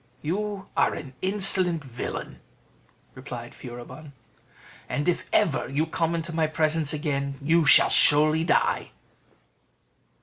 [0.23, 2.39] "You are an insolent villain!"
[3.13, 4.13] replied Furibon,
[4.89, 8.89] "and if ever you come into my presence again, you shall surely die."